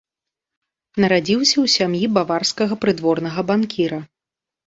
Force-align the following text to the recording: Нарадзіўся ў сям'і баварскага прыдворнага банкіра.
Нарадзіўся 1.03 1.53
ў 1.53 1.73
сям'і 1.75 2.09
баварскага 2.17 2.73
прыдворнага 2.85 3.41
банкіра. 3.51 3.99